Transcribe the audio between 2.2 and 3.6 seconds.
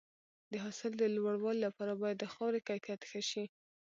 خاورې کیفیت ښه شي.